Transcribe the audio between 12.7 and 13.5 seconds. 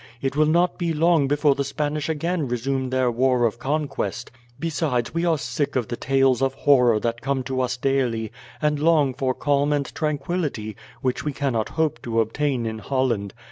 Holland.